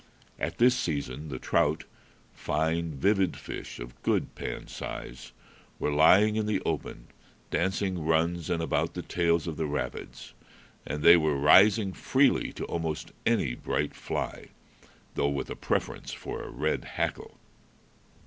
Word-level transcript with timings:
At 0.39 0.57
this 0.57 0.75
season 0.75 1.29
the 1.29 1.37
trout 1.37 1.83
fine, 2.33 2.95
vivid 2.95 3.37
fish, 3.37 3.77
of 3.79 4.01
good 4.01 4.33
pan 4.33 4.65
size 4.67 5.31
were 5.77 5.91
lying 5.91 6.37
in 6.37 6.47
the 6.47 6.59
open, 6.65 7.09
dancing 7.51 8.03
runs 8.03 8.49
and 8.49 8.63
about 8.63 8.95
the 8.95 9.03
tails 9.03 9.45
of 9.45 9.57
the 9.57 9.67
rapids; 9.67 10.33
and 10.87 11.03
they 11.03 11.17
were 11.17 11.37
rising 11.37 11.93
freely 11.93 12.51
to 12.53 12.65
almost 12.65 13.11
any 13.27 13.53
bright 13.53 13.93
fly, 13.93 14.47
though 15.13 15.29
with 15.29 15.51
a 15.51 15.55
preference 15.55 16.11
for 16.11 16.41
a 16.41 16.49
red 16.49 16.83
hackle. 16.83 17.37